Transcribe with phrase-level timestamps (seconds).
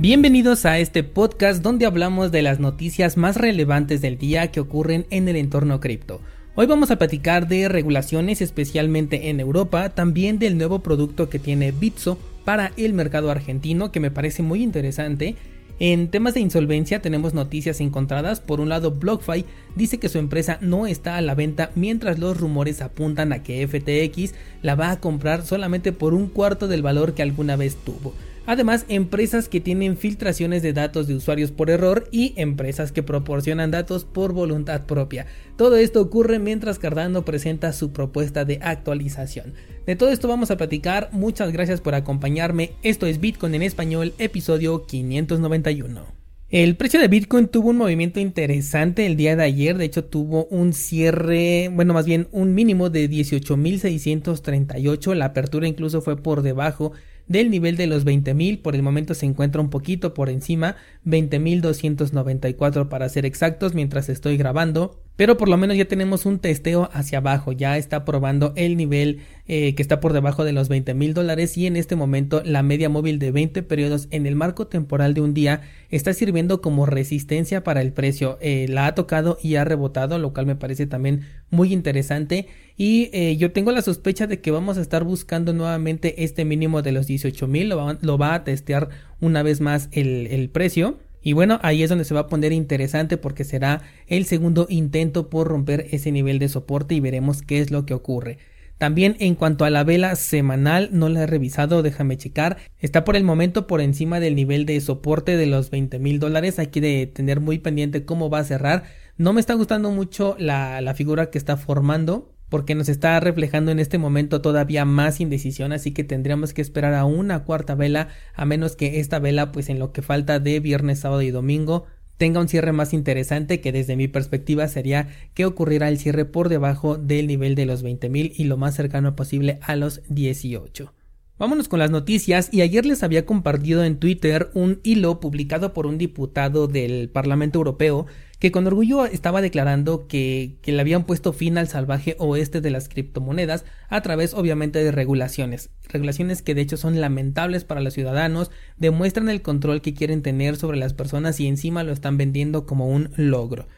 [0.00, 5.06] Bienvenidos a este podcast donde hablamos de las noticias más relevantes del día que ocurren
[5.10, 6.20] en el entorno cripto.
[6.54, 11.72] Hoy vamos a platicar de regulaciones especialmente en Europa, también del nuevo producto que tiene
[11.72, 15.34] Bitso para el mercado argentino que me parece muy interesante.
[15.80, 18.38] En temas de insolvencia tenemos noticias encontradas.
[18.38, 19.44] Por un lado, BlockFi
[19.74, 23.66] dice que su empresa no está a la venta mientras los rumores apuntan a que
[23.66, 28.14] FTX la va a comprar solamente por un cuarto del valor que alguna vez tuvo.
[28.50, 33.70] Además, empresas que tienen filtraciones de datos de usuarios por error y empresas que proporcionan
[33.70, 35.26] datos por voluntad propia.
[35.58, 39.52] Todo esto ocurre mientras Cardano presenta su propuesta de actualización.
[39.84, 41.10] De todo esto vamos a platicar.
[41.12, 42.70] Muchas gracias por acompañarme.
[42.82, 46.06] Esto es Bitcoin en español, episodio 591.
[46.48, 50.46] El precio de Bitcoin tuvo un movimiento interesante el día de ayer, de hecho tuvo
[50.46, 56.92] un cierre, bueno más bien un mínimo de 18.638, la apertura incluso fue por debajo
[57.28, 62.88] del nivel de los 20.000, por el momento se encuentra un poquito por encima, 20.294
[62.88, 67.18] para ser exactos mientras estoy grabando, pero por lo menos ya tenemos un testeo hacia
[67.18, 71.12] abajo, ya está probando el nivel eh, que está por debajo de los 20 mil
[71.12, 75.14] dólares y en este momento la media móvil de 20 periodos en el marco temporal
[75.14, 78.38] de un día está sirviendo como resistencia para el precio.
[78.40, 82.46] Eh, la ha tocado y ha rebotado, lo cual me parece también muy interesante
[82.76, 86.80] y eh, yo tengo la sospecha de que vamos a estar buscando nuevamente este mínimo
[86.80, 88.88] de los 18 mil, lo, va a testear
[89.20, 90.96] una vez más el, el precio.
[91.22, 95.30] Y bueno, ahí es donde se va a poner interesante porque será el segundo intento
[95.30, 98.38] por romper ese nivel de soporte y veremos qué es lo que ocurre.
[98.78, 102.58] También en cuanto a la vela semanal, no la he revisado, déjame checar.
[102.78, 106.60] Está por el momento por encima del nivel de soporte de los 20 mil dólares.
[106.60, 108.84] Hay que tener muy pendiente cómo va a cerrar.
[109.16, 113.70] No me está gustando mucho la, la figura que está formando porque nos está reflejando
[113.70, 118.08] en este momento todavía más indecisión, así que tendríamos que esperar a una cuarta vela,
[118.34, 121.86] a menos que esta vela, pues en lo que falta de viernes, sábado y domingo,
[122.16, 126.48] tenga un cierre más interesante que desde mi perspectiva sería que ocurriera el cierre por
[126.48, 130.92] debajo del nivel de los 20.000 y lo más cercano posible a los 18.
[131.38, 135.86] Vámonos con las noticias y ayer les había compartido en Twitter un hilo publicado por
[135.86, 138.06] un diputado del Parlamento Europeo
[138.40, 142.88] que con orgullo estaba declarando que, le habían puesto fin al salvaje oeste de las
[142.88, 148.50] criptomonedas a través obviamente de regulaciones, regulaciones que de hecho son lamentables para los ciudadanos,
[148.76, 152.88] demuestran el control que quieren tener sobre las personas y encima lo están vendiendo como
[152.88, 153.68] un logro.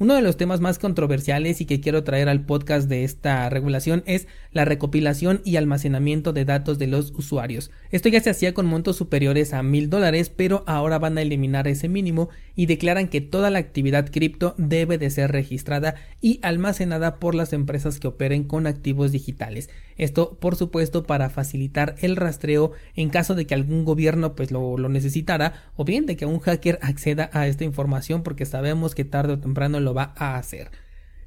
[0.00, 4.04] Uno de los temas más controversiales y que quiero traer al podcast de esta regulación
[4.06, 7.72] es la recopilación y almacenamiento de datos de los usuarios.
[7.90, 11.66] Esto ya se hacía con montos superiores a mil dólares, pero ahora van a eliminar
[11.66, 17.18] ese mínimo y declaran que toda la actividad cripto debe de ser registrada y almacenada
[17.18, 19.68] por las empresas que operen con activos digitales.
[19.98, 24.78] Esto, por supuesto, para facilitar el rastreo en caso de que algún gobierno pues lo,
[24.78, 29.04] lo necesitara o bien de que un hacker acceda a esta información porque sabemos que
[29.04, 30.70] tarde o temprano lo va a hacer.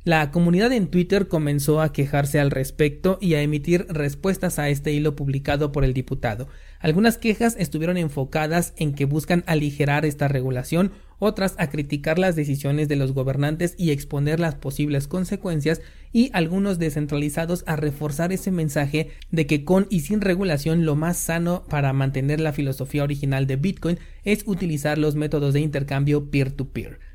[0.03, 4.91] La comunidad en Twitter comenzó a quejarse al respecto y a emitir respuestas a este
[4.91, 6.47] hilo publicado por el diputado.
[6.79, 12.87] Algunas quejas estuvieron enfocadas en que buscan aligerar esta regulación, otras a criticar las decisiones
[12.87, 15.81] de los gobernantes y exponer las posibles consecuencias
[16.11, 21.17] y algunos descentralizados a reforzar ese mensaje de que con y sin regulación lo más
[21.17, 27.10] sano para mantener la filosofía original de Bitcoin es utilizar los métodos de intercambio peer-to-peer.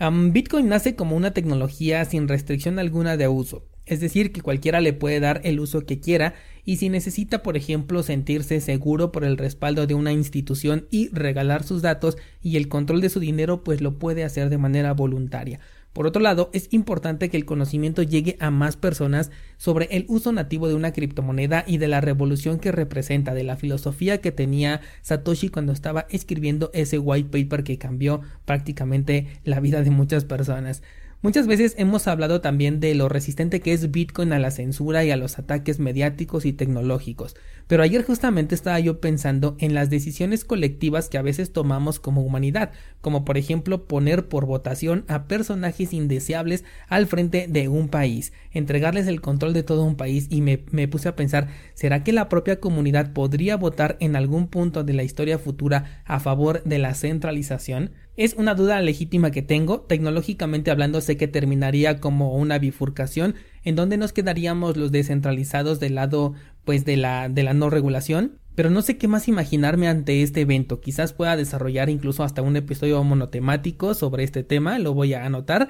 [0.00, 4.92] Bitcoin nace como una tecnología sin restricción alguna de uso, es decir, que cualquiera le
[4.92, 9.36] puede dar el uso que quiera y si necesita, por ejemplo, sentirse seguro por el
[9.36, 13.80] respaldo de una institución y regalar sus datos y el control de su dinero, pues
[13.80, 15.58] lo puede hacer de manera voluntaria.
[15.92, 20.32] Por otro lado, es importante que el conocimiento llegue a más personas sobre el uso
[20.32, 24.80] nativo de una criptomoneda y de la revolución que representa, de la filosofía que tenía
[25.02, 30.82] Satoshi cuando estaba escribiendo ese white paper que cambió prácticamente la vida de muchas personas.
[31.20, 35.10] Muchas veces hemos hablado también de lo resistente que es Bitcoin a la censura y
[35.10, 37.34] a los ataques mediáticos y tecnológicos,
[37.66, 42.22] pero ayer justamente estaba yo pensando en las decisiones colectivas que a veces tomamos como
[42.22, 42.70] humanidad,
[43.00, 49.08] como por ejemplo poner por votación a personajes indeseables al frente de un país, entregarles
[49.08, 52.28] el control de todo un país y me, me puse a pensar, ¿será que la
[52.28, 56.94] propia comunidad podría votar en algún punto de la historia futura a favor de la
[56.94, 57.90] centralización?
[58.18, 59.82] Es una duda legítima que tengo.
[59.82, 65.94] Tecnológicamente hablando, sé que terminaría como una bifurcación en donde nos quedaríamos los descentralizados del
[65.94, 66.34] lado
[66.64, 68.40] pues de la de la no regulación.
[68.56, 70.80] Pero no sé qué más imaginarme ante este evento.
[70.80, 74.80] Quizás pueda desarrollar incluso hasta un episodio monotemático sobre este tema.
[74.80, 75.68] Lo voy a anotar.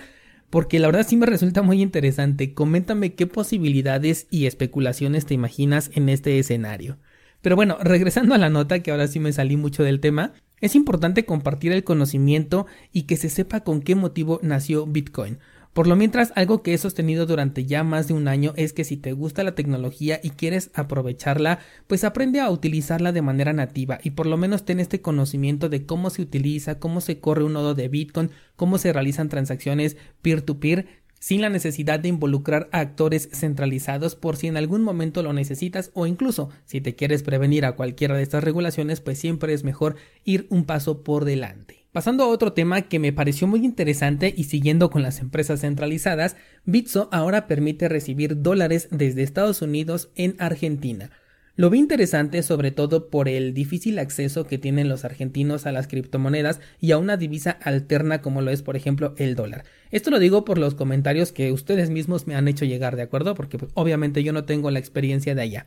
[0.48, 2.54] Porque la verdad sí me resulta muy interesante.
[2.54, 6.96] Coméntame qué posibilidades y especulaciones te imaginas en este escenario.
[7.42, 10.74] Pero bueno, regresando a la nota, que ahora sí me salí mucho del tema, Es
[10.74, 15.38] importante compartir el conocimiento y que se sepa con qué motivo nació Bitcoin.
[15.72, 18.82] Por lo mientras, algo que he sostenido durante ya más de un año es que
[18.82, 24.00] si te gusta la tecnología y quieres aprovecharla, pues aprende a utilizarla de manera nativa
[24.02, 27.52] y por lo menos ten este conocimiento de cómo se utiliza, cómo se corre un
[27.52, 30.88] nodo de Bitcoin, cómo se realizan transacciones peer-to-peer,
[31.18, 35.90] sin la necesidad de involucrar a actores centralizados por si en algún momento lo necesitas
[35.94, 39.96] o incluso si te quieres prevenir a cualquiera de estas regulaciones, pues siempre es mejor
[40.24, 41.78] ir un paso por delante.
[41.92, 46.36] Pasando a otro tema que me pareció muy interesante y siguiendo con las empresas centralizadas,
[46.64, 51.10] Bitso ahora permite recibir dólares desde Estados Unidos en Argentina.
[51.58, 55.88] Lo vi interesante sobre todo por el difícil acceso que tienen los argentinos a las
[55.88, 59.64] criptomonedas y a una divisa alterna como lo es por ejemplo el dólar.
[59.90, 63.34] Esto lo digo por los comentarios que ustedes mismos me han hecho llegar, ¿de acuerdo?
[63.34, 65.66] Porque pues, obviamente yo no tengo la experiencia de allá.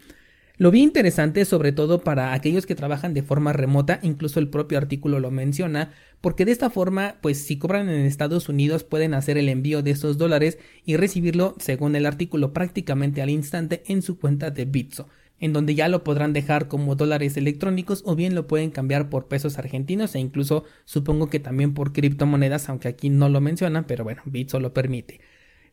[0.56, 4.78] Lo vi interesante sobre todo para aquellos que trabajan de forma remota, incluso el propio
[4.78, 5.92] artículo lo menciona,
[6.22, 9.92] porque de esta forma, pues si cobran en Estados Unidos pueden hacer el envío de
[9.92, 15.10] esos dólares y recibirlo, según el artículo, prácticamente al instante en su cuenta de Bitso
[15.42, 19.28] en donde ya lo podrán dejar como dólares electrónicos o bien lo pueden cambiar por
[19.28, 24.06] pesos argentinos e incluso supongo que también por criptomonedas, aunque aquí no lo mencionan, pero
[24.06, 25.20] bueno, Bitso lo permite.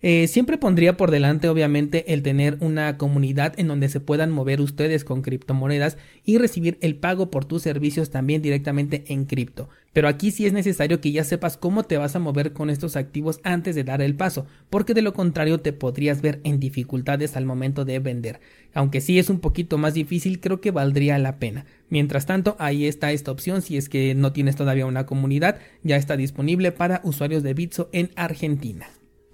[0.01, 4.61] Eh, siempre pondría por delante obviamente el tener una comunidad en donde se puedan mover
[4.61, 9.69] ustedes con criptomonedas y recibir el pago por tus servicios también directamente en cripto.
[9.93, 12.95] Pero aquí sí es necesario que ya sepas cómo te vas a mover con estos
[12.95, 17.37] activos antes de dar el paso, porque de lo contrario te podrías ver en dificultades
[17.37, 18.39] al momento de vender.
[18.75, 21.67] Aunque sí es un poquito más difícil, creo que valdría la pena.
[21.89, 25.97] Mientras tanto, ahí está esta opción si es que no tienes todavía una comunidad, ya
[25.97, 28.87] está disponible para usuarios de Bitso en Argentina.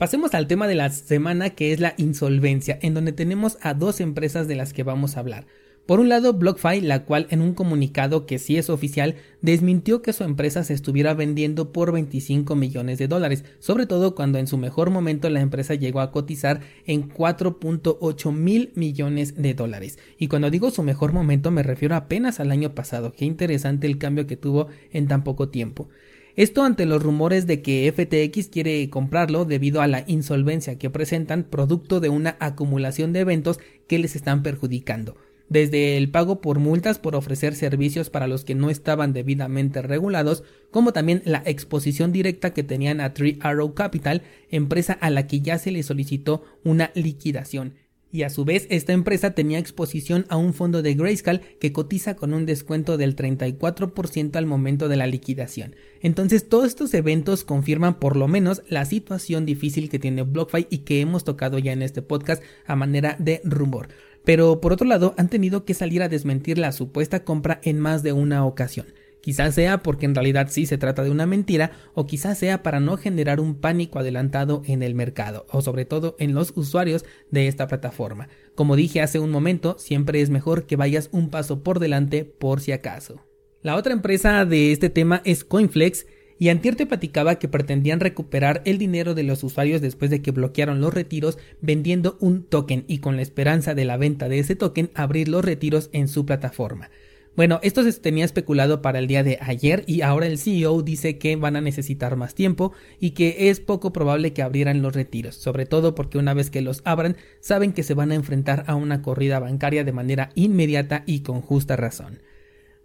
[0.04, 4.02] Pasemos al tema de la semana que es la insolvencia, en donde tenemos a dos
[4.02, 5.46] empresas de las que vamos a hablar.
[5.86, 10.12] Por un lado, BlockFi, la cual en un comunicado que sí es oficial, desmintió que
[10.12, 14.58] su empresa se estuviera vendiendo por 25 millones de dólares, sobre todo cuando en su
[14.58, 19.98] mejor momento la empresa llegó a cotizar en 4.8 mil millones de dólares.
[20.18, 23.96] Y cuando digo su mejor momento me refiero apenas al año pasado, qué interesante el
[23.96, 25.88] cambio que tuvo en tan poco tiempo.
[26.36, 31.44] Esto ante los rumores de que FTX quiere comprarlo debido a la insolvencia que presentan
[31.44, 35.16] producto de una acumulación de eventos que les están perjudicando.
[35.48, 40.42] Desde el pago por multas por ofrecer servicios para los que no estaban debidamente regulados,
[40.72, 45.40] como también la exposición directa que tenían a Three Arrow Capital, empresa a la que
[45.40, 47.74] ya se le solicitó una liquidación
[48.14, 52.14] y a su vez esta empresa tenía exposición a un fondo de Grayscale que cotiza
[52.14, 55.74] con un descuento del 34% al momento de la liquidación.
[56.00, 60.78] Entonces todos estos eventos confirman por lo menos la situación difícil que tiene BlockFi y
[60.78, 63.88] que hemos tocado ya en este podcast a manera de rumor.
[64.24, 68.04] Pero por otro lado han tenido que salir a desmentir la supuesta compra en más
[68.04, 68.86] de una ocasión.
[69.24, 72.78] Quizás sea porque en realidad sí se trata de una mentira o quizás sea para
[72.78, 77.48] no generar un pánico adelantado en el mercado o sobre todo en los usuarios de
[77.48, 78.28] esta plataforma.
[78.54, 82.60] Como dije hace un momento, siempre es mejor que vayas un paso por delante por
[82.60, 83.24] si acaso.
[83.62, 86.04] La otra empresa de este tema es Coinflex
[86.38, 90.32] y Antier te platicaba que pretendían recuperar el dinero de los usuarios después de que
[90.32, 94.54] bloquearon los retiros vendiendo un token y con la esperanza de la venta de ese
[94.54, 96.90] token abrir los retiros en su plataforma.
[97.36, 101.18] Bueno, esto se tenía especulado para el día de ayer y ahora el CEO dice
[101.18, 105.34] que van a necesitar más tiempo y que es poco probable que abrieran los retiros,
[105.34, 108.76] sobre todo porque una vez que los abran saben que se van a enfrentar a
[108.76, 112.20] una corrida bancaria de manera inmediata y con justa razón.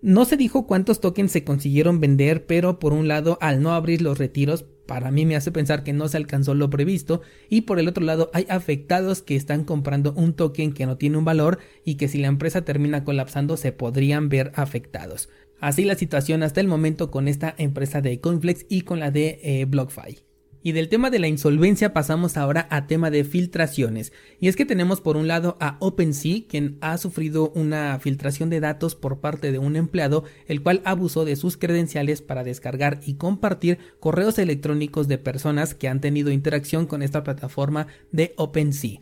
[0.01, 4.01] No se dijo cuántos tokens se consiguieron vender, pero por un lado, al no abrir
[4.01, 7.77] los retiros, para mí me hace pensar que no se alcanzó lo previsto y por
[7.77, 11.59] el otro lado hay afectados que están comprando un token que no tiene un valor
[11.85, 15.29] y que si la empresa termina colapsando se podrían ver afectados.
[15.59, 19.39] Así la situación hasta el momento con esta empresa de Coinflex y con la de
[19.43, 20.28] eh, BlockFi.
[20.61, 24.11] Y del tema de la insolvencia pasamos ahora a tema de filtraciones.
[24.41, 28.59] Y es que tenemos por un lado a OpenSea, quien ha sufrido una filtración de
[28.59, 33.13] datos por parte de un empleado, el cual abusó de sus credenciales para descargar y
[33.13, 38.99] compartir correos electrónicos de personas que han tenido interacción con esta plataforma de OpenSea.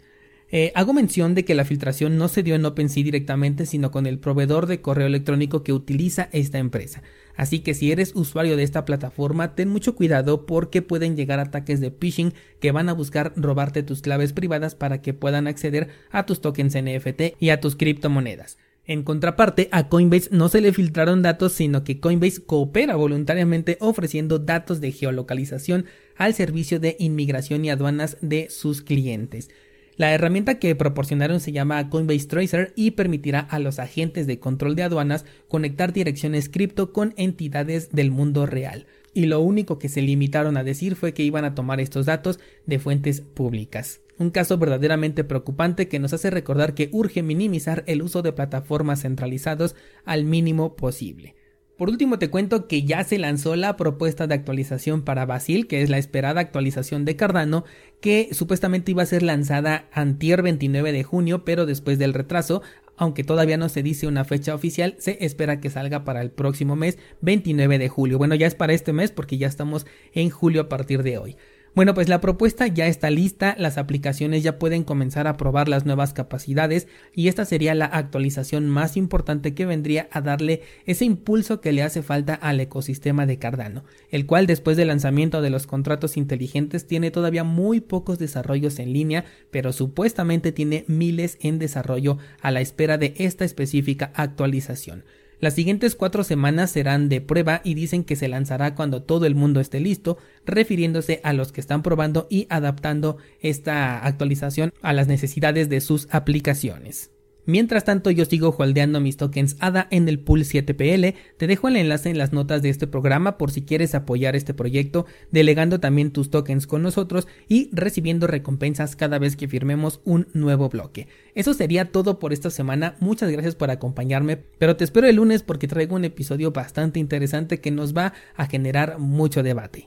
[0.50, 4.06] Eh, hago mención de que la filtración no se dio en OpenSea directamente, sino con
[4.06, 7.04] el proveedor de correo electrónico que utiliza esta empresa.
[7.36, 11.82] Así que si eres usuario de esta plataforma, ten mucho cuidado porque pueden llegar ataques
[11.82, 16.26] de phishing que van a buscar robarte tus claves privadas para que puedan acceder a
[16.26, 18.58] tus tokens NFT y a tus criptomonedas.
[18.86, 24.40] En contraparte, a Coinbase no se le filtraron datos, sino que Coinbase coopera voluntariamente ofreciendo
[24.40, 25.86] datos de geolocalización
[26.16, 29.50] al servicio de inmigración y aduanas de sus clientes.
[29.98, 34.76] La herramienta que proporcionaron se llama Coinbase Tracer y permitirá a los agentes de control
[34.76, 38.86] de aduanas conectar direcciones cripto con entidades del mundo real.
[39.16, 42.40] Y lo único que se limitaron a decir fue que iban a tomar estos datos
[42.68, 44.02] de fuentes públicas.
[44.20, 49.02] Un caso verdaderamente preocupante que nos hace recordar que urge minimizar el uso de plataformas
[49.02, 49.76] centralizados
[50.06, 51.34] al mínimo posible.
[51.78, 55.84] Por último te cuento que ya se lanzó la propuesta de actualización para Basil, que
[55.84, 57.66] es la esperada actualización de Cardano,
[58.02, 62.64] que supuestamente iba a ser lanzada antier 29 de junio, pero después del retraso,
[62.98, 66.76] aunque todavía no se dice una fecha oficial, se espera que salga para el próximo
[66.76, 68.18] mes, 29 de julio.
[68.18, 71.38] Bueno, ya es para este mes porque ya estamos en julio a partir de hoy.
[71.78, 75.86] Bueno, pues la propuesta ya está lista, las aplicaciones ya pueden comenzar a probar las
[75.86, 81.62] nuevas capacidades y esta sería la actualización más importante que vendría a darle ese impulso
[81.62, 85.68] que le hace falta al ecosistema de Cardano, el cual después del lanzamiento de los
[85.68, 92.18] contratos inteligentes tiene todavía muy pocos desarrollos en línea, pero supuestamente tiene miles en desarrollo
[92.42, 95.04] a la espera de esta específica actualización.
[95.40, 99.36] Las siguientes cuatro semanas serán de prueba y dicen que se lanzará cuando todo el
[99.36, 105.08] mundo esté listo, refiriéndose a los que están probando y adaptando esta actualización a las
[105.08, 107.12] necesidades de sus aplicaciones.
[107.48, 111.16] Mientras tanto, yo sigo holdeando mis tokens ADA en el pool 7PL.
[111.38, 114.54] Te dejo el enlace en las notas de este programa por si quieres apoyar este
[114.54, 120.28] proyecto, delegando también tus tokens con nosotros y recibiendo recompensas cada vez que firmemos un
[120.34, 121.08] nuevo bloque.
[121.36, 122.98] Eso sería todo por esta semana.
[123.00, 127.62] Muchas gracias por acompañarme, pero te espero el lunes porque traigo un episodio bastante interesante
[127.62, 129.86] que nos va a generar mucho debate.